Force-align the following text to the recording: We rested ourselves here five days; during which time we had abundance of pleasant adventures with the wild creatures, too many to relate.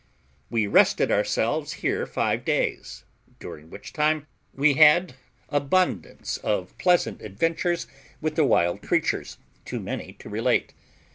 We 0.49 0.65
rested 0.65 1.11
ourselves 1.11 1.73
here 1.73 2.07
five 2.07 2.43
days; 2.43 3.03
during 3.37 3.69
which 3.69 3.93
time 3.93 4.25
we 4.51 4.73
had 4.73 5.13
abundance 5.49 6.37
of 6.37 6.75
pleasant 6.79 7.21
adventures 7.21 7.85
with 8.19 8.33
the 8.35 8.43
wild 8.43 8.81
creatures, 8.81 9.37
too 9.63 9.79
many 9.79 10.13
to 10.13 10.27
relate. 10.27 10.73